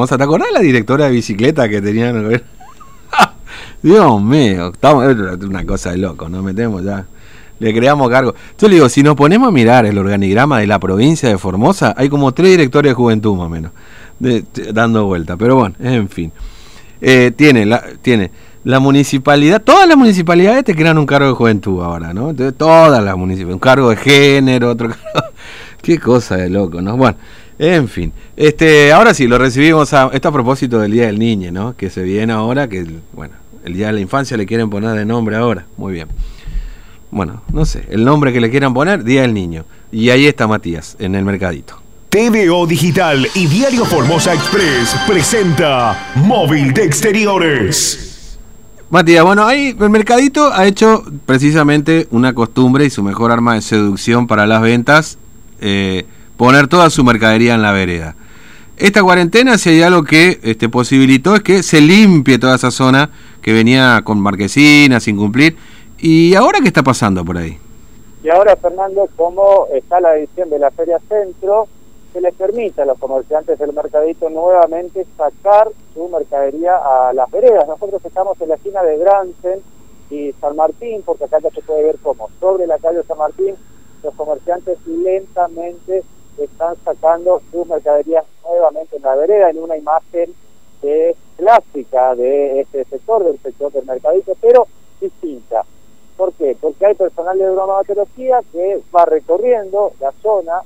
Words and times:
Formosa. 0.00 0.16
¿Te 0.16 0.24
acordás 0.24 0.48
la 0.52 0.60
directora 0.60 1.06
de 1.06 1.10
bicicleta 1.10 1.68
que 1.68 1.82
tenían? 1.82 2.42
Dios 3.82 4.22
mío, 4.22 4.70
estamos, 4.72 5.04
una 5.42 5.64
cosa 5.66 5.90
de 5.90 5.98
loco, 5.98 6.28
nos 6.28 6.42
metemos 6.42 6.82
ya. 6.82 7.06
Le 7.58 7.74
creamos 7.74 8.08
cargo. 8.08 8.34
Yo 8.58 8.68
le 8.68 8.76
digo, 8.76 8.88
si 8.88 9.02
nos 9.02 9.14
ponemos 9.14 9.48
a 9.48 9.50
mirar 9.50 9.84
el 9.84 9.98
organigrama 9.98 10.60
de 10.60 10.66
la 10.66 10.78
provincia 10.78 11.28
de 11.28 11.36
Formosa, 11.36 11.94
hay 11.96 12.08
como 12.08 12.32
tres 12.32 12.50
directores 12.52 12.90
de 12.90 12.94
juventud 12.94 13.36
más 13.36 13.46
o 13.46 13.50
menos, 13.50 13.72
dando 14.72 15.04
vuelta. 15.04 15.36
Pero 15.36 15.56
bueno, 15.56 15.74
en 15.78 16.08
fin. 16.08 16.32
Eh, 17.02 17.32
tiene, 17.36 17.66
la, 17.66 17.84
tiene 18.00 18.30
la 18.64 18.80
municipalidad, 18.80 19.60
todas 19.62 19.86
las 19.86 19.98
municipalidades 19.98 20.64
te 20.64 20.74
crean 20.74 20.96
un 20.96 21.06
cargo 21.06 21.28
de 21.28 21.34
juventud 21.34 21.82
ahora, 21.82 22.14
¿no? 22.14 22.30
Entonces, 22.30 22.56
todas 22.56 23.02
las 23.02 23.16
municipalidades, 23.16 23.54
un 23.54 23.60
cargo 23.60 23.90
de 23.90 23.96
género, 23.96 24.70
otro 24.70 24.88
cargo. 25.14 25.28
Qué 25.82 25.98
cosa 25.98 26.36
de 26.36 26.48
loco, 26.48 26.80
¿no? 26.80 26.96
Bueno, 26.96 27.18
en 27.60 27.88
fin. 27.88 28.10
Este, 28.36 28.90
ahora 28.90 29.12
sí, 29.12 29.26
lo 29.26 29.36
recibimos 29.36 29.92
a, 29.92 30.10
esto 30.14 30.28
a 30.28 30.32
propósito 30.32 30.80
del 30.80 30.92
Día 30.92 31.06
del 31.06 31.18
Niño, 31.18 31.52
¿no? 31.52 31.76
Que 31.76 31.90
se 31.90 32.02
viene 32.02 32.32
ahora, 32.32 32.68
que, 32.68 32.86
bueno, 33.12 33.34
el 33.64 33.74
Día 33.74 33.88
de 33.88 33.92
la 33.92 34.00
Infancia 34.00 34.36
le 34.38 34.46
quieren 34.46 34.70
poner 34.70 34.96
de 34.96 35.04
nombre 35.04 35.36
ahora. 35.36 35.66
Muy 35.76 35.92
bien. 35.92 36.08
Bueno, 37.10 37.42
no 37.52 37.66
sé, 37.66 37.84
el 37.90 38.02
nombre 38.02 38.32
que 38.32 38.40
le 38.40 38.50
quieran 38.50 38.72
poner, 38.72 39.04
Día 39.04 39.22
del 39.22 39.34
Niño. 39.34 39.66
Y 39.92 40.08
ahí 40.08 40.26
está 40.26 40.46
Matías, 40.46 40.96
en 40.98 41.14
el 41.14 41.24
mercadito. 41.24 41.82
TVO 42.08 42.66
Digital 42.66 43.28
y 43.34 43.46
Diario 43.46 43.84
Formosa 43.84 44.32
Express 44.32 44.96
presenta 45.06 46.12
Móvil 46.16 46.72
de 46.72 46.84
Exteriores. 46.84 48.38
Matías, 48.88 49.22
bueno, 49.22 49.46
ahí 49.46 49.76
el 49.78 49.90
mercadito 49.90 50.50
ha 50.52 50.66
hecho 50.66 51.04
precisamente 51.26 52.08
una 52.10 52.32
costumbre 52.32 52.86
y 52.86 52.90
su 52.90 53.02
mejor 53.02 53.30
arma 53.30 53.54
de 53.54 53.60
seducción 53.60 54.26
para 54.26 54.46
las 54.46 54.62
ventas, 54.62 55.18
eh, 55.60 56.06
poner 56.40 56.68
toda 56.68 56.88
su 56.88 57.04
mercadería 57.04 57.54
en 57.54 57.60
la 57.60 57.70
vereda. 57.70 58.16
Esta 58.78 59.02
cuarentena, 59.02 59.58
si 59.58 59.68
hay 59.68 59.82
algo 59.82 60.04
que 60.04 60.40
este, 60.42 60.70
posibilitó, 60.70 61.34
es 61.34 61.42
que 61.42 61.62
se 61.62 61.82
limpie 61.82 62.38
toda 62.38 62.54
esa 62.54 62.70
zona 62.70 63.10
que 63.42 63.52
venía 63.52 64.00
con 64.04 64.18
marquesinas, 64.18 65.02
sin 65.02 65.18
cumplir. 65.18 65.58
¿Y 65.98 66.34
ahora 66.34 66.60
qué 66.62 66.68
está 66.68 66.82
pasando 66.82 67.26
por 67.26 67.36
ahí? 67.36 67.58
Y 68.24 68.30
ahora, 68.30 68.56
Fernando, 68.56 69.06
como 69.16 69.66
está 69.74 70.00
la 70.00 70.16
edición 70.16 70.48
de 70.48 70.58
la 70.58 70.70
Feria 70.70 70.98
Centro, 71.10 71.68
se 72.14 72.22
les 72.22 72.32
permite 72.32 72.80
a 72.80 72.86
los 72.86 72.98
comerciantes 72.98 73.58
del 73.58 73.74
mercadito 73.74 74.30
nuevamente 74.30 75.06
sacar 75.18 75.68
su 75.92 76.08
mercadería 76.08 76.72
a 76.74 77.12
las 77.12 77.30
veredas. 77.30 77.68
Nosotros 77.68 78.02
estamos 78.02 78.40
en 78.40 78.48
la 78.48 78.54
esquina 78.54 78.82
de 78.82 78.96
Bransen 78.96 79.60
y 80.08 80.32
San 80.40 80.56
Martín, 80.56 81.02
porque 81.04 81.24
acá 81.24 81.36
ya 81.42 81.50
se 81.50 81.60
puede 81.60 81.82
ver 81.82 81.96
cómo 82.02 82.30
sobre 82.40 82.66
la 82.66 82.78
calle 82.78 83.02
San 83.06 83.18
Martín 83.18 83.56
los 84.02 84.14
comerciantes 84.14 84.78
lentamente 84.86 86.02
están 86.38 86.76
sacando 86.84 87.42
sus 87.50 87.66
mercaderías 87.66 88.24
nuevamente 88.44 88.96
en 88.96 89.02
la 89.02 89.14
vereda 89.14 89.50
en 89.50 89.58
una 89.58 89.76
imagen 89.76 90.34
clásica 91.36 92.14
de 92.14 92.60
este 92.60 92.84
sector, 92.84 93.24
del 93.24 93.38
sector 93.40 93.72
del 93.72 93.84
mercadito, 93.84 94.34
pero 94.40 94.66
distinta. 95.00 95.64
¿Por 96.16 96.32
qué? 96.34 96.56
Porque 96.60 96.86
hay 96.86 96.94
personal 96.94 97.38
de 97.38 97.50
bromatología 97.50 98.40
que 98.52 98.82
va 98.94 99.04
recorriendo 99.06 99.92
la 100.00 100.12
zona 100.22 100.60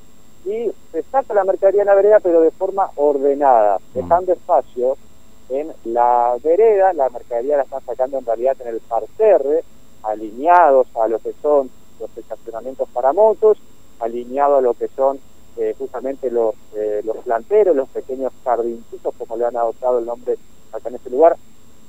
y 0.44 0.70
se 0.92 1.02
saca 1.10 1.32
la 1.32 1.44
mercadería 1.44 1.82
en 1.82 1.86
la 1.86 1.94
vereda, 1.94 2.20
pero 2.20 2.40
de 2.40 2.50
forma 2.50 2.90
ordenada, 2.96 3.78
mm. 3.78 3.98
dejando 3.98 4.32
espacio 4.32 4.96
en 5.48 5.72
la 5.84 6.36
vereda, 6.42 6.92
la 6.92 7.08
mercadería 7.08 7.58
la 7.58 7.62
están 7.62 7.84
sacando 7.84 8.18
en 8.18 8.26
realidad 8.26 8.56
en 8.60 8.68
el 8.68 8.80
parterre, 8.80 9.62
alineados 10.02 10.86
a 10.96 11.08
lo 11.08 11.18
que 11.18 11.32
son 11.40 11.70
los 12.00 12.10
estacionamientos 12.16 12.88
para 12.92 13.12
motos, 13.12 13.58
alineado 14.00 14.56
a 14.56 14.60
lo 14.60 14.74
que 14.74 14.88
son 14.88 15.18
eh, 15.56 15.74
justamente 15.78 16.30
los, 16.30 16.54
eh, 16.74 17.00
los 17.04 17.18
planteros, 17.18 17.76
los 17.76 17.88
pequeños 17.88 18.32
jardincitos, 18.44 19.14
como 19.16 19.36
le 19.36 19.46
han 19.46 19.56
adoptado 19.56 19.98
el 19.98 20.06
nombre 20.06 20.36
acá 20.72 20.88
en 20.88 20.96
este 20.96 21.10
lugar. 21.10 21.36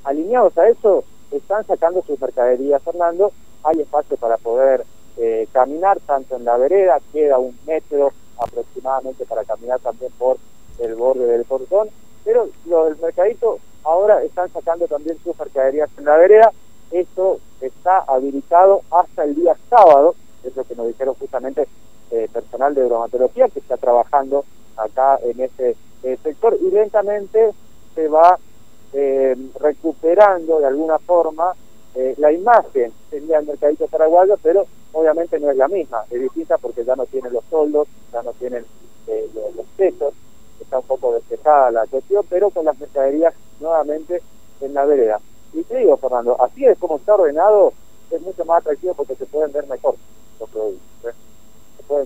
Alineados 0.03 0.57
a 0.57 0.67
eso, 0.67 1.03
están 1.31 1.66
sacando 1.66 2.03
sus 2.03 2.19
mercaderías, 2.19 2.81
Fernando. 2.83 3.31
Hay 3.63 3.81
espacio 3.81 4.17
para 4.17 4.38
poder 4.38 4.85
eh, 5.17 5.47
caminar 5.51 6.00
tanto 6.01 6.35
en 6.35 6.45
la 6.45 6.57
vereda, 6.57 7.00
queda 7.12 7.40
un 7.40 7.57
metro 7.66 8.12
aproximadamente 8.38 9.25
para 9.25 9.44
caminar 9.45 9.79
también 9.79 10.11
por 10.17 10.38
el 10.79 10.94
borde 10.95 11.25
del 11.25 11.45
portón, 11.45 11.90
pero 12.23 12.50
los 12.66 12.85
del 12.90 12.97
mercadito 12.97 13.59
ahora 13.84 14.22
están 14.23 14.51
sacando 14.51 14.88
también 14.88 15.17
sus 15.23 15.38
mercaderías 15.40 15.90
en 15.97 16.06
la 16.06 16.17
vereda. 16.17 16.51
Esto 16.91 17.40
está 17.61 18.00
habilitado 18.00 18.81
hasta 18.91 19.23
el 19.23 19.35
día 19.35 19.56
sábado, 19.69 20.16
es 20.44 20.56
lo 20.56 20.63
que 20.66 20.75
nos 20.75 20.88
dijeron 20.88 21.16
justamente 21.16 21.67
de 22.57 22.85
bromatología 22.85 23.49
que 23.49 23.59
está 23.59 23.77
trabajando 23.77 24.45
acá 24.77 25.19
en 25.23 25.41
ese 25.41 25.75
eh, 26.03 26.17
sector 26.23 26.57
y 26.61 26.71
lentamente 26.71 27.51
se 27.93 28.07
va 28.07 28.39
eh, 28.93 29.35
recuperando 29.59 30.59
de 30.59 30.67
alguna 30.67 30.99
forma 30.99 31.53
la 32.17 32.29
imagen 32.29 32.91
sería 33.09 33.39
el 33.39 33.45
mercadito 33.45 33.88
paraguayo, 33.88 34.35
pero 34.43 34.66
obviamente 34.91 35.39
no 35.39 35.49
es 35.49 35.55
la 35.55 35.69
misma, 35.69 36.03
es 36.11 36.19
distinta 36.19 36.57
porque 36.57 36.83
ya 36.83 36.93
no 36.93 37.05
tienen 37.05 37.31
los 37.31 37.45
soldos, 37.45 37.88
ya 38.11 38.21
no 38.21 38.33
tienen 38.33 38.66
los, 39.07 39.55
los 39.55 39.66
pesos, 39.77 40.13
está 40.59 40.79
un 40.79 40.85
poco 40.85 41.13
despejada 41.13 41.72
la 41.72 41.87
cuestión, 41.87 42.25
pero 42.29 42.49
con 42.49 42.66
las 42.66 42.77
mercaderías 42.77 43.33
nuevamente 43.61 44.22
en 44.61 44.73
la 44.73 44.83
vereda. 44.85 45.22
Y 45.53 45.63
te 45.63 45.77
digo, 45.77 45.95
Fernando, 45.97 46.35
así 46.41 46.66
es 46.66 46.77
como 46.77 46.97
está 46.97 47.16
ordenado, 47.16 47.72
es 48.11 48.22
mucho 48.22 48.43
más 48.45 48.59
atractivo 48.59 48.93
porque 48.93 49.16
se 49.16 49.25
pueden 49.25 49.51
ver 49.51 49.67
mejor 49.67 49.95
los 49.95 50.04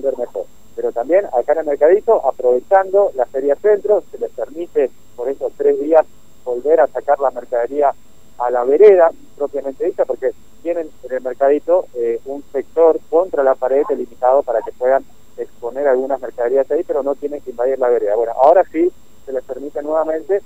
ver 0.02 0.18
mejor. 0.18 0.46
Pero 0.76 0.92
también 0.92 1.26
acá 1.26 1.54
en 1.54 1.60
el 1.60 1.66
mercadito, 1.66 2.26
aprovechando 2.26 3.12
la 3.16 3.26
feria 3.26 3.56
centro, 3.56 4.04
se 4.12 4.18
les 4.18 4.32
permite 4.32 4.90
por 5.16 5.30
esos 5.30 5.52
tres 5.58 5.80
días 5.80 6.06
volver 6.46 6.80
a 6.80 6.88
sacar 6.88 7.20
la 7.20 7.32
mercadería 7.32 7.94
a 8.38 8.50
la 8.50 8.64
vereda, 8.64 9.12
propiamente 9.38 9.86
dicha, 9.86 10.06
porque 10.06 10.32
tienen 10.64 10.90
en 11.04 11.16
el 11.16 11.22
mercadito 11.22 11.86
eh, 11.96 12.20
un 12.26 12.44
sector 12.52 13.00
contra 13.10 13.44
la 13.44 13.56
pared 13.56 13.84
delimitado 13.90 14.44
para 14.44 14.62
que 14.62 14.72
puedan 14.72 15.04
exponer 15.38 15.88
algunas 15.88 16.22
mercaderías 16.22 16.70
ahí, 16.72 16.84
pero 16.84 17.04
no 17.04 17.16
tienen 17.16 17.42
que 17.42 17.52
invadir 17.52 17.80
la 17.80 17.90
vereda. 17.90 18.16
Bueno, 18.16 18.34
ahora 18.34 18.64
sí 18.72 18.92
se 19.26 19.34
les 19.34 19.44
permite 19.44 19.82
nuevamente 19.82 20.42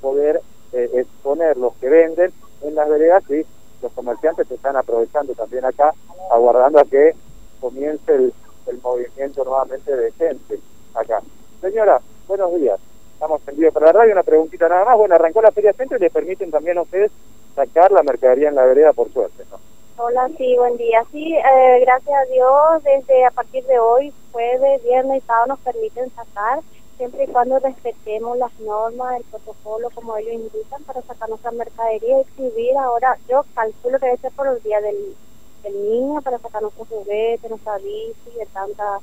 poder 0.00 0.40
eh, 0.72 0.90
exponer 0.94 1.56
los 1.56 1.74
que 1.76 1.88
venden 1.88 2.32
en 2.62 2.74
las 2.74 2.88
veredas 2.88 3.22
y 3.30 3.44
los 3.82 3.92
comerciantes 3.92 4.48
se 4.48 4.54
están 4.54 4.76
aprovechando 4.76 5.32
también 5.34 5.64
acá, 5.64 5.94
aguardando 6.30 6.80
a 6.80 6.84
que 6.84 7.14
comience 7.60 8.14
el 8.14 8.32
el 8.68 8.80
movimiento 8.80 9.44
nuevamente 9.44 9.94
de 9.94 10.12
gente 10.12 10.58
acá. 10.94 11.20
Señora, 11.60 12.00
buenos 12.26 12.54
días. 12.54 12.78
Estamos 13.14 13.40
en 13.48 13.56
vivo 13.56 13.72
para 13.72 13.86
la 13.86 13.92
radio. 13.92 14.12
Una 14.12 14.22
preguntita 14.22 14.68
nada 14.68 14.84
más. 14.84 14.96
Bueno, 14.96 15.14
arrancó 15.14 15.42
la 15.42 15.50
Feria 15.50 15.72
Centro 15.72 15.96
y 15.96 16.00
le 16.00 16.10
permiten 16.10 16.50
también 16.50 16.78
a 16.78 16.82
ustedes 16.82 17.10
sacar 17.56 17.90
la 17.90 18.02
mercadería 18.02 18.48
en 18.48 18.54
la 18.54 18.64
vereda, 18.64 18.92
por 18.92 19.12
suerte, 19.12 19.44
¿no? 19.50 19.58
Hola, 20.00 20.28
sí, 20.36 20.56
buen 20.56 20.76
día. 20.76 21.02
Sí, 21.10 21.34
eh, 21.34 21.80
gracias 21.80 22.14
a 22.14 22.32
Dios, 22.32 22.84
desde 22.84 23.24
a 23.24 23.32
partir 23.32 23.64
de 23.66 23.80
hoy, 23.80 24.12
jueves, 24.30 24.84
viernes 24.84 25.24
y 25.24 25.26
sábado 25.26 25.48
nos 25.48 25.58
permiten 25.58 26.08
sacar, 26.14 26.60
siempre 26.96 27.24
y 27.24 27.26
cuando 27.26 27.58
respetemos 27.58 28.38
las 28.38 28.56
normas, 28.60 29.16
el 29.16 29.24
protocolo, 29.24 29.90
como 29.92 30.16
ellos 30.16 30.34
indican, 30.34 30.84
para 30.84 31.02
sacar 31.02 31.28
nuestra 31.28 31.50
mercadería 31.50 32.18
y 32.18 32.20
exhibir. 32.20 32.76
Ahora, 32.76 33.18
yo 33.28 33.44
calculo 33.56 33.98
que 33.98 34.06
debe 34.06 34.18
ser 34.18 34.30
por 34.30 34.46
el 34.46 34.62
día 34.62 34.80
del 34.80 35.16
el 35.64 35.90
niño 35.90 36.20
para 36.22 36.38
sacar 36.38 36.62
nuestros 36.62 36.88
juguetes, 36.88 37.50
nuestra 37.50 37.76
bici, 37.78 38.38
de 38.38 38.46
tanta... 38.46 39.00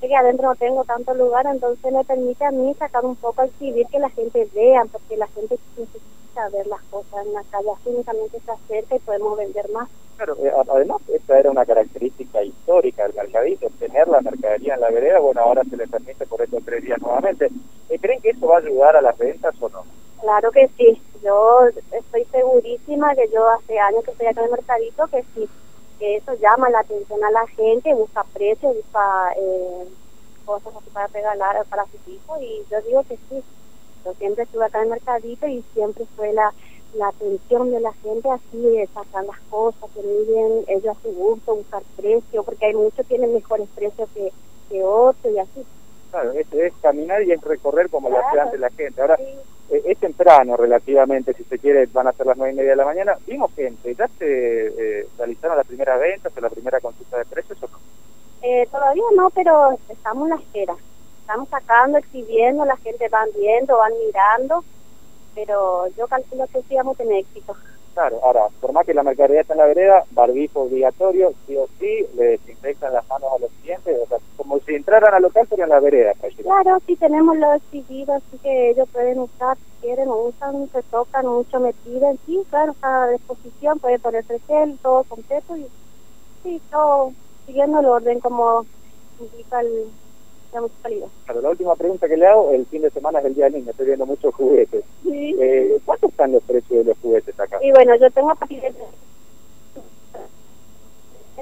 que 0.00 0.14
adentro 0.14 0.48
no 0.48 0.56
tengo 0.56 0.84
tanto 0.84 1.14
lugar, 1.14 1.46
entonces 1.46 1.92
me 1.92 2.04
permite 2.04 2.44
a 2.44 2.50
mí 2.50 2.74
sacar 2.74 3.04
un 3.04 3.16
poco, 3.16 3.42
exhibir 3.42 3.86
que 3.88 3.98
la 3.98 4.10
gente 4.10 4.48
vea, 4.54 4.84
porque 4.90 5.16
la 5.16 5.26
gente 5.28 5.58
necesita 5.76 6.48
ver 6.52 6.66
las 6.66 6.82
cosas 6.84 7.26
en 7.26 7.32
la 7.32 7.42
calle, 7.50 7.70
así 7.70 7.90
únicamente 7.90 8.40
se 8.40 8.50
acerca 8.50 8.96
y 8.96 9.00
podemos 9.00 9.36
vender 9.36 9.68
más. 9.70 9.88
Claro, 10.16 10.36
eh, 10.42 10.50
además 10.70 11.02
esta 11.12 11.38
era 11.38 11.50
una 11.50 11.66
característica 11.66 12.42
histórica 12.42 13.02
del 13.02 13.14
mercadito, 13.14 13.68
tener 13.78 14.08
la 14.08 14.22
mercadería 14.22 14.74
en 14.74 14.80
la 14.80 14.90
vereda, 14.90 15.18
bueno, 15.18 15.42
ahora 15.42 15.62
se 15.64 15.76
le 15.76 15.86
permite 15.86 16.26
por 16.26 16.40
estos 16.40 16.64
tres 16.64 16.82
días 16.82 17.00
nuevamente. 17.02 17.50
Eh, 17.90 17.98
¿Creen 17.98 18.22
que 18.22 18.30
eso 18.30 18.46
va 18.46 18.56
a 18.56 18.60
ayudar 18.60 18.96
a 18.96 19.02
las 19.02 19.18
ventas 19.18 19.54
o 19.60 19.68
no? 19.68 19.84
Claro 20.20 20.50
que 20.50 20.68
sí, 20.78 21.00
yo 21.22 21.66
estoy 21.92 22.24
segurísima 22.32 23.14
que 23.14 23.28
yo 23.28 23.46
hace 23.48 23.78
años 23.78 24.04
que 24.04 24.12
estoy 24.12 24.26
acá 24.26 24.40
en 24.40 24.46
el 24.46 24.52
mercadito, 24.52 25.06
que 25.08 25.22
sí, 25.34 25.48
eso 26.16 26.32
llama 26.34 26.70
la 26.70 26.80
atención 26.80 27.22
a 27.24 27.30
la 27.30 27.46
gente, 27.48 27.94
busca 27.94 28.24
precios, 28.32 28.74
busca 28.74 29.32
eh, 29.36 29.88
cosas 30.44 30.74
así 30.76 30.90
para 30.90 31.08
regalar 31.08 31.66
para 31.68 31.86
sus 31.86 32.00
hijos 32.06 32.38
y 32.42 32.66
yo 32.70 32.80
digo 32.82 33.04
que 33.04 33.18
sí, 33.28 33.44
yo 34.04 34.14
siempre 34.14 34.44
estuve 34.44 34.64
acá 34.66 34.78
en 34.78 34.84
el 34.84 34.90
mercadito 34.90 35.46
y 35.48 35.62
siempre 35.72 36.06
fue 36.14 36.32
la, 36.32 36.54
la 36.92 37.08
atención 37.08 37.70
de 37.70 37.80
la 37.80 37.92
gente 38.02 38.30
así 38.30 38.58
de 38.58 38.88
sacar 38.94 39.24
las 39.24 39.40
cosas, 39.48 39.90
que 39.92 40.00
viven 40.02 40.64
ellos 40.68 40.96
a 40.96 41.00
su 41.02 41.08
gusto, 41.12 41.56
buscar 41.56 41.82
precios, 41.96 42.44
porque 42.44 42.66
hay 42.66 42.74
muchos 42.74 42.94
que 42.96 43.04
tienen 43.04 43.32
mejores 43.34 43.68
precios 43.74 44.08
que, 44.14 44.32
que 44.68 44.84
otros 44.84 45.32
y 45.34 45.38
así. 45.38 45.66
Claro, 46.16 46.32
es, 46.32 46.50
es 46.50 46.72
caminar 46.80 47.22
y 47.24 47.32
es 47.32 47.40
recorrer 47.42 47.90
como 47.90 48.08
lo 48.08 48.18
hace 48.18 48.40
antes 48.40 48.58
la 48.58 48.70
gente. 48.70 49.02
Ahora, 49.02 49.18
eh, 49.20 49.82
es 49.84 49.98
temprano 49.98 50.56
relativamente, 50.56 51.34
si 51.34 51.44
se 51.44 51.58
quiere, 51.58 51.84
van 51.92 52.06
a 52.06 52.12
ser 52.12 52.24
las 52.24 52.38
nueve 52.38 52.54
y 52.54 52.56
media 52.56 52.70
de 52.70 52.76
la 52.76 52.86
mañana. 52.86 53.18
Vimos 53.26 53.52
gente, 53.54 53.94
¿ya 53.94 54.08
se 54.18 54.66
eh, 54.66 55.06
realizaron 55.18 55.58
la 55.58 55.64
primera 55.64 55.98
venta, 55.98 56.30
o 56.34 56.40
la 56.40 56.48
primera 56.48 56.80
consulta 56.80 57.18
de 57.18 57.26
precios 57.26 57.62
o 57.62 57.68
no? 57.68 57.78
Eh, 58.40 58.66
todavía 58.72 59.02
no, 59.14 59.28
pero 59.28 59.78
estamos 59.90 60.24
en 60.24 60.36
la 60.36 60.42
espera. 60.42 60.74
estamos 61.20 61.50
sacando, 61.50 61.98
exhibiendo, 61.98 62.64
la 62.64 62.78
gente 62.78 63.10
van 63.10 63.28
viendo, 63.38 63.76
van 63.76 63.92
mirando, 64.06 64.64
pero 65.34 65.86
yo 65.98 66.06
calculo 66.06 66.46
que 66.46 66.62
sí 66.62 66.76
vamos 66.76 66.94
a 66.94 67.02
tener 67.02 67.18
éxito. 67.18 67.54
Claro, 67.96 68.20
ahora, 68.22 68.48
por 68.60 68.74
más 68.74 68.84
que 68.84 68.92
la 68.92 69.02
mercadería 69.02 69.40
está 69.40 69.54
en 69.54 69.60
la 69.60 69.64
vereda, 69.64 70.04
barbijo 70.10 70.64
obligatorio, 70.64 71.32
sí 71.46 71.56
o 71.56 71.66
sí, 71.78 72.04
le 72.14 72.24
desinfectan 72.32 72.92
las 72.92 73.08
manos 73.08 73.30
a 73.34 73.38
los 73.38 73.50
clientes, 73.62 73.98
o 74.02 74.06
sea, 74.06 74.18
como 74.36 74.58
si 74.58 74.74
entraran 74.74 75.14
al 75.14 75.22
local, 75.22 75.46
pero 75.48 75.62
en 75.62 75.70
la 75.70 75.80
vereda. 75.80 76.12
Claro, 76.42 76.78
sí 76.86 76.94
tenemos 76.96 77.38
lo 77.38 77.54
exhibido, 77.54 78.12
así 78.12 78.36
que 78.42 78.68
ellos 78.72 78.86
pueden 78.92 79.20
usar, 79.20 79.56
si 79.56 79.86
quieren, 79.86 80.10
usan, 80.10 80.68
se 80.72 80.82
tocan, 80.82 81.24
mucho 81.26 81.58
me 81.58 81.72
piden, 81.72 82.18
sí, 82.26 82.38
claro, 82.50 82.72
está 82.72 83.04
a 83.04 83.08
disposición, 83.12 83.78
puede 83.78 83.98
ponerse 83.98 84.40
gel, 84.40 84.78
todo 84.82 85.02
completo, 85.04 85.56
y 85.56 85.66
sí, 86.42 86.60
todo 86.70 87.12
siguiendo 87.46 87.80
el 87.80 87.86
orden 87.86 88.20
como 88.20 88.66
indica 89.18 89.62
el 89.62 89.88
Claro, 91.24 91.40
la 91.42 91.50
última 91.50 91.74
pregunta 91.76 92.08
que 92.08 92.16
le 92.16 92.26
hago, 92.26 92.50
el 92.50 92.64
fin 92.66 92.80
de 92.80 92.90
semana 92.90 93.18
es 93.18 93.26
el 93.26 93.34
Día 93.34 93.44
del 93.44 93.54
Niño, 93.54 93.70
estoy 93.70 93.86
viendo 93.86 94.06
muchos 94.06 94.34
juguetes. 94.34 94.84
Sí. 95.02 95.36
Eh, 95.38 95.78
¿Cuántos 95.84 95.95
están 96.16 96.32
los 96.32 96.42
precios 96.44 96.78
de 96.78 96.84
los 96.84 96.98
juguetes 96.98 97.38
acá? 97.38 97.58
Y 97.60 97.70
bueno, 97.72 97.94
yo 97.96 98.10
tengo 98.10 98.32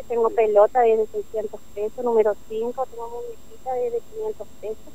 tengo 0.09 0.29
pelota 0.31 0.81
de 0.81 1.06
600 1.12 1.61
pesos, 1.73 2.05
número 2.05 2.35
5, 2.49 2.85
tengo 2.91 3.09
muñequita 3.11 3.73
de 3.75 4.03
500 4.11 4.49
pesos. 4.61 4.94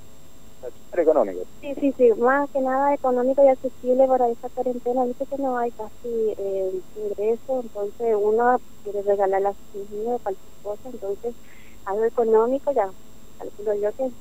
¿Es 0.62 1.00
económico? 1.00 1.44
Sí, 1.62 1.74
sí, 1.80 1.94
sí, 1.98 2.12
más 2.18 2.50
que 2.52 2.60
nada 2.60 2.94
económico 2.94 3.42
y 3.42 3.48
accesible 3.48 4.06
para 4.08 4.28
esa 4.30 4.50
cuarentena. 4.50 5.06
Dice 5.06 5.26
que 5.28 5.38
no 5.38 5.58
hay 5.58 5.72
casi 5.72 6.34
eh, 6.38 6.82
ingreso, 6.96 7.62
entonces 7.62 8.16
uno 8.20 8.60
quiere 8.84 9.02
regalar 9.04 9.46
a 9.48 9.54
sus 9.72 9.90
niños 9.90 10.20
cualquier 10.22 10.54
cosa, 10.62 10.90
entonces 10.90 11.36
algo 11.86 12.04
económico 12.04 12.74
ya 12.74 12.92
calculo 13.38 13.74
yo 13.76 13.94
que 13.94 14.12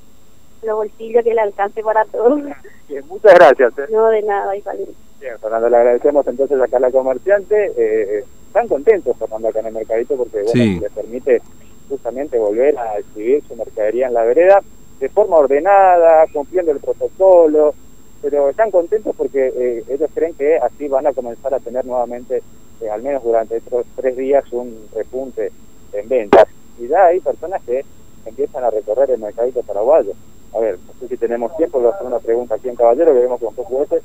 los 0.63 0.77
bolsillos 0.77 1.25
que 1.25 1.35
le 1.35 1.41
alcance 1.41 1.83
para 1.83 2.05
todos. 2.07 2.41
muchas 3.09 3.35
gracias. 3.35 3.79
¿eh? 3.79 3.87
No, 3.91 4.09
de 4.09 4.23
nada, 4.23 4.57
igual. 4.57 4.79
Bien, 5.21 5.39
Fernando, 5.41 5.69
le 5.69 5.77
agradecemos 5.77 6.27
entonces 6.27 6.61
acá 6.61 6.77
a 6.77 6.81
la 6.81 6.91
comerciante. 6.91 7.73
Eh, 7.77 8.25
están 8.47 8.69
contentos, 8.69 9.17
Fernando, 9.19 9.49
acá 9.49 9.61
en 9.61 9.67
el 9.67 9.75
mercadito 9.75 10.17
porque 10.17 10.43
bueno, 10.43 10.81
les 10.81 10.93
permite 10.93 11.43
justamente 11.89 12.39
volver 12.39 12.79
a 12.79 12.99
exhibir 12.99 13.43
su 13.47 13.57
mercadería 13.57 14.09
en 14.09 14.15
la 14.15 14.25
vereda 14.25 14.63
de 15.01 15.09
forma 15.09 15.37
ordenada, 15.37 16.27
cumpliendo 16.33 16.73
el 16.73 16.81
protocolo, 16.81 17.75
pero 18.21 18.49
están 18.49 18.71
contentos 18.71 19.15
porque 19.17 19.53
eh, 19.55 19.85
ellos 19.89 20.11
creen 20.15 20.35
que 20.35 20.57
así 20.57 20.89
van 20.89 21.07
a 21.07 21.13
comenzar 21.13 21.55
a 21.55 21.61
tener 21.61 21.85
nuevamente, 21.85 22.43
eh, 22.81 22.91
al 22.91 23.03
menos 23.03 23.23
durante 23.23 23.57
estos 23.57 23.87
tres 23.97 24.17
días, 24.17 24.45
un 24.53 24.89
repunte 24.95 25.53
en 25.93 26.09
ventas. 26.09 26.49
Y 26.79 26.89
ya 26.89 27.07
hay 27.07 27.21
personas 27.21 27.63
que 27.63 27.85
empiezan 28.27 28.65
a 28.65 28.71
recorrer 28.71 29.11
el 29.11 29.21
mercadito 29.21 29.63
paraguayo. 29.63 30.13
A 30.55 30.59
ver, 30.61 30.79
no 30.87 30.93
sé 30.99 31.09
si 31.09 31.17
tenemos 31.17 31.56
tiempo, 31.56 31.87
a 31.87 31.95
hacer 31.95 32.06
una 32.06 32.19
pregunta 32.19 32.55
aquí 32.55 32.69
en 32.69 32.77
Caballero, 32.77 33.12
que 33.12 33.21
vemos 33.21 33.41
con 33.41 33.55
poco 33.55 33.69
juguetes. 33.69 34.03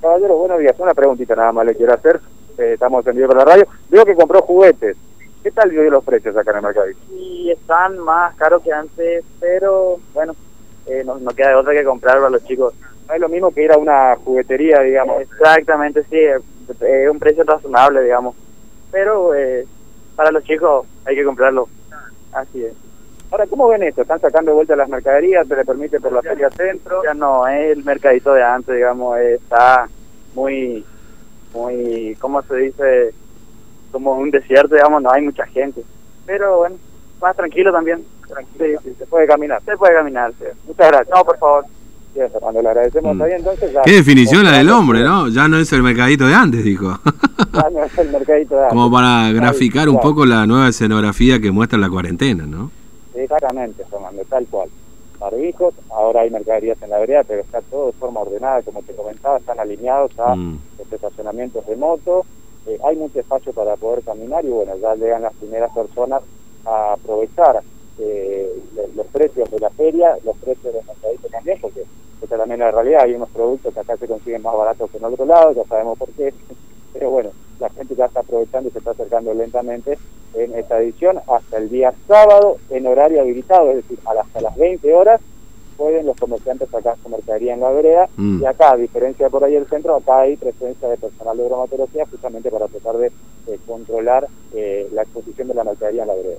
Caballero, 0.00 0.36
buenos 0.36 0.58
días, 0.60 0.78
una 0.78 0.94
preguntita 0.94 1.34
nada 1.34 1.52
más 1.52 1.66
le 1.66 1.74
quiero 1.74 1.92
hacer, 1.92 2.20
eh, 2.58 2.72
estamos 2.74 3.06
en 3.06 3.16
vivo 3.16 3.28
por 3.28 3.36
la 3.36 3.44
radio. 3.44 3.66
Veo 3.90 4.04
que 4.04 4.14
compró 4.14 4.40
juguetes. 4.42 4.96
¿Qué 5.42 5.50
tal 5.50 5.70
vio 5.70 5.82
los 5.90 6.04
precios 6.04 6.36
acá 6.36 6.50
en 6.52 6.56
el 6.58 6.62
mercadito? 6.62 7.00
Sí, 7.08 7.50
están 7.50 7.98
más 7.98 8.34
caros 8.36 8.62
que 8.62 8.72
antes, 8.72 9.24
pero 9.40 9.98
bueno, 10.14 10.34
eh, 10.86 11.02
no, 11.04 11.18
no 11.18 11.30
queda 11.32 11.58
otra 11.58 11.72
que 11.72 11.84
comprarlo 11.84 12.26
a 12.26 12.30
los 12.30 12.44
chicos. 12.44 12.74
No 13.08 13.14
es 13.14 13.20
lo 13.20 13.28
mismo 13.28 13.50
que 13.50 13.64
ir 13.64 13.72
a 13.72 13.78
una 13.78 14.16
juguetería, 14.16 14.80
digamos. 14.80 15.22
Exactamente, 15.22 16.04
sí, 16.04 16.18
es 16.18 17.10
un 17.10 17.18
precio 17.18 17.42
razonable, 17.44 18.02
digamos. 18.02 18.36
Pero 18.92 19.34
eh, 19.34 19.66
para 20.14 20.30
los 20.30 20.44
chicos 20.44 20.86
hay 21.04 21.16
que 21.16 21.24
comprarlo. 21.24 21.68
Así 22.32 22.64
es. 22.64 22.74
Ahora, 23.30 23.46
¿cómo 23.46 23.68
ven 23.68 23.84
esto? 23.84 24.02
¿Están 24.02 24.20
sacando 24.20 24.50
de 24.50 24.56
vuelta 24.56 24.74
las 24.74 24.88
mercaderías? 24.88 25.46
¿Se 25.46 25.54
le 25.54 25.64
permite 25.64 26.00
por 26.00 26.12
la 26.12 26.20
feria 26.20 26.50
centro? 26.50 27.02
Ya 27.04 27.14
no, 27.14 27.46
es 27.46 27.76
el 27.76 27.84
mercadito 27.84 28.34
de 28.34 28.42
antes, 28.42 28.74
digamos, 28.74 29.18
está 29.18 29.88
muy, 30.34 30.84
muy, 31.54 32.16
¿cómo 32.20 32.42
se 32.42 32.56
dice? 32.56 33.14
Como 33.92 34.14
un 34.14 34.30
desierto, 34.30 34.74
digamos, 34.74 35.02
no 35.02 35.12
hay 35.12 35.22
mucha 35.22 35.46
gente. 35.46 35.82
Pero 36.26 36.58
bueno, 36.58 36.76
más 37.20 37.36
tranquilo 37.36 37.72
también. 37.72 38.04
Tranquilo, 38.28 38.80
sí, 38.82 38.94
se 38.98 39.06
puede 39.06 39.26
caminar. 39.28 39.62
Se 39.64 39.76
puede 39.76 39.94
caminar, 39.94 40.32
sí. 40.38 40.46
Muchas 40.66 40.88
gracias. 40.88 41.16
No, 41.16 41.24
por 41.24 41.38
favor. 41.38 41.64
Sí, 42.12 42.20
Fernando, 42.32 42.62
le 42.62 42.68
agradecemos 42.68 43.16
mm. 43.16 43.22
entonces. 43.22 43.76
Qué 43.84 43.92
definición 43.92 44.44
la 44.44 44.58
del 44.58 44.70
hombre, 44.70 45.04
¿no? 45.04 45.28
Ya 45.28 45.46
no 45.46 45.58
es 45.58 45.72
el 45.72 45.84
mercadito 45.84 46.26
de 46.26 46.34
antes, 46.34 46.64
dijo. 46.64 46.98
Ya 47.52 47.68
no 47.70 47.82
es 47.82 47.98
el 47.98 48.10
mercadito 48.10 48.54
de 48.54 48.60
antes. 48.62 48.74
Como 48.74 48.90
para 48.90 49.32
graficar 49.32 49.88
un 49.88 50.00
poco 50.00 50.26
la 50.26 50.46
nueva 50.46 50.68
escenografía 50.68 51.40
que 51.40 51.50
muestra 51.50 51.78
la 51.78 51.88
cuarentena, 51.88 52.46
¿no? 52.46 52.70
Exactamente, 53.30 53.84
Fernando, 53.84 54.24
tal 54.28 54.44
cual. 54.48 54.68
Barbijos, 55.20 55.74
ahora 55.90 56.22
hay 56.22 56.30
mercaderías 56.30 56.82
en 56.82 56.90
la 56.90 56.98
vereda, 56.98 57.22
pero 57.22 57.42
está 57.42 57.60
todo 57.62 57.86
de 57.86 57.92
forma 57.92 58.22
ordenada, 58.22 58.60
como 58.62 58.82
te 58.82 58.92
comentaba, 58.92 59.38
están 59.38 59.60
alineados 59.60 60.18
a 60.18 60.34
mm. 60.34 60.60
los 60.78 60.92
estacionamientos 60.92 61.64
de 61.64 61.76
moto, 61.76 62.24
eh, 62.66 62.76
hay 62.82 62.96
mucho 62.96 63.20
espacio 63.20 63.52
para 63.52 63.76
poder 63.76 64.02
caminar 64.02 64.44
y 64.44 64.48
bueno, 64.48 64.76
ya 64.78 64.96
llegan 64.96 65.22
las 65.22 65.34
primeras 65.34 65.72
personas 65.72 66.22
a 66.64 66.94
aprovechar 66.94 67.62
eh, 68.00 68.50
los 68.96 69.06
precios 69.06 69.48
de 69.48 69.60
la 69.60 69.70
feria, 69.70 70.16
los 70.24 70.36
precios 70.38 70.74
de 70.74 70.82
mercadito 70.82 71.28
también, 71.28 71.60
porque 71.60 71.84
esta 72.20 72.36
también 72.36 72.60
es 72.62 72.66
la 72.66 72.82
realidad, 72.82 73.02
hay 73.04 73.14
unos 73.14 73.28
productos 73.28 73.72
que 73.72 73.78
acá 73.78 73.96
se 73.96 74.08
consiguen 74.08 74.42
más 74.42 74.56
baratos 74.56 74.90
que 74.90 74.96
en 74.96 75.04
otro 75.04 75.24
lado, 75.24 75.52
ya 75.52 75.64
sabemos 75.66 75.96
por 75.96 76.08
qué, 76.10 76.34
pero 76.92 77.10
bueno, 77.10 77.30
la 77.58 77.70
gente 77.70 77.94
ya 77.94 78.06
está 78.06 78.20
aprovechando 78.20 78.68
y 78.68 78.72
se 78.72 78.78
está 78.78 78.92
acercando 78.92 79.34
lentamente 79.34 79.98
en 80.34 80.54
esta 80.54 80.80
edición 80.80 81.18
hasta 81.26 81.58
el 81.58 81.68
día 81.68 81.92
sábado 82.06 82.56
en 82.70 82.86
horario 82.86 83.20
habilitado, 83.20 83.70
es 83.70 83.76
decir, 83.76 83.98
hasta 84.04 84.40
las 84.40 84.56
20 84.56 84.94
horas 84.94 85.20
pueden 85.76 86.04
los 86.04 86.16
comerciantes 86.18 86.68
sacar 86.68 86.96
su 87.02 87.08
mercadería 87.08 87.54
en 87.54 87.60
la 87.60 87.70
vereda 87.70 88.08
mm. 88.16 88.42
y 88.42 88.46
acá, 88.46 88.72
a 88.72 88.76
diferencia 88.76 89.30
por 89.30 89.42
ahí 89.42 89.54
del 89.54 89.66
centro, 89.66 89.96
acá 89.96 90.20
hay 90.20 90.36
presencia 90.36 90.88
de 90.88 90.98
personal 90.98 91.36
de 91.38 91.46
bromatología 91.46 92.04
justamente 92.10 92.50
para 92.50 92.68
tratar 92.68 92.96
de 92.98 93.10
controlar 93.66 94.26
eh, 94.54 94.88
la 94.92 95.02
exposición 95.02 95.48
de 95.48 95.54
la 95.54 95.64
mercadería 95.64 96.02
en 96.02 96.08
la 96.08 96.14
vereda. 96.14 96.38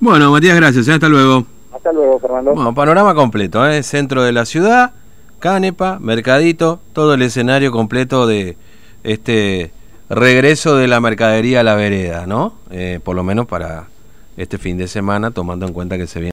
Bueno, 0.00 0.30
Matías, 0.30 0.56
gracias. 0.56 0.86
¿eh? 0.88 0.92
Hasta 0.92 1.08
luego. 1.08 1.44
Hasta 1.72 1.92
luego, 1.92 2.18
Fernando. 2.18 2.54
Bueno, 2.54 2.74
panorama 2.74 3.14
completo, 3.14 3.66
¿eh? 3.66 3.82
centro 3.82 4.22
de 4.22 4.32
la 4.32 4.44
ciudad, 4.44 4.92
Canepa, 5.38 5.98
Mercadito, 5.98 6.80
todo 6.92 7.14
el 7.14 7.22
escenario 7.22 7.72
completo 7.72 8.26
de 8.26 8.56
este 9.02 9.72
regreso 10.08 10.76
de 10.76 10.88
la 10.88 11.00
mercadería 11.00 11.60
a 11.60 11.62
la 11.62 11.74
vereda, 11.74 12.26
¿no? 12.26 12.54
Eh, 12.70 13.00
por 13.02 13.16
lo 13.16 13.24
menos 13.24 13.46
para 13.46 13.88
este 14.36 14.58
fin 14.58 14.76
de 14.76 14.88
semana, 14.88 15.30
tomando 15.30 15.66
en 15.66 15.72
cuenta 15.72 15.96
que 15.96 16.06
se 16.06 16.20
viene 16.20 16.22